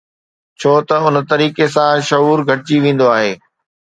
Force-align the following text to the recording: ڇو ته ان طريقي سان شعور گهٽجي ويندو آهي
ڇو 0.59 0.73
ته 0.87 0.95
ان 1.07 1.15
طريقي 1.31 1.65
سان 1.75 1.95
شعور 2.09 2.37
گهٽجي 2.47 2.77
ويندو 2.83 3.07
آهي 3.17 3.31